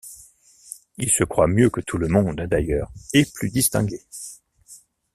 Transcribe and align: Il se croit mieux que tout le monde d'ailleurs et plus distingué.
Il 0.97 1.11
se 1.11 1.23
croit 1.23 1.45
mieux 1.45 1.69
que 1.69 1.79
tout 1.79 1.99
le 1.99 2.07
monde 2.07 2.41
d'ailleurs 2.49 2.91
et 3.13 3.23
plus 3.23 3.51
distingué. 3.51 4.01